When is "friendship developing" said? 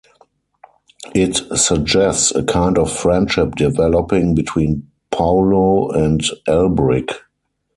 2.91-4.33